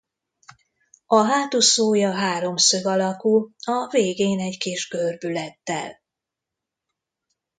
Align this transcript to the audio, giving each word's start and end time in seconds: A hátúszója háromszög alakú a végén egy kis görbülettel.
A 1.05 1.15
hátúszója 1.25 2.13
háromszög 2.13 2.85
alakú 2.85 3.51
a 3.65 3.87
végén 3.91 4.39
egy 4.39 4.57
kis 4.57 4.87
görbülettel. 4.89 5.99